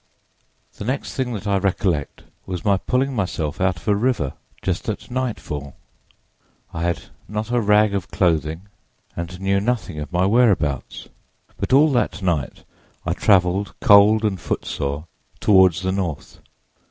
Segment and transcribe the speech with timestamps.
[0.77, 4.89] "The next thing that I recollect was my pulling myself out of a river just
[4.89, 5.75] at nightfall.
[6.73, 8.63] I had not a rag of clothing
[9.15, 11.07] and knew nothing of my whereabouts,
[11.57, 12.63] but all that night
[13.05, 15.05] I traveled, cold and footsore,
[15.39, 16.39] toward the north.